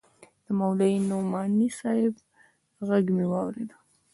د 0.45 0.47
مولوي 0.59 0.95
نعماني 1.09 1.69
صاحب 1.79 2.13
ږغ 2.87 3.05
مې 3.15 3.25
واورېد. 3.31 3.69